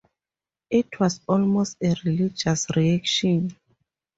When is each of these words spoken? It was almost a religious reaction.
It 0.71 0.99
was 0.99 1.21
almost 1.27 1.77
a 1.83 1.95
religious 2.05 2.65
reaction. 2.75 3.55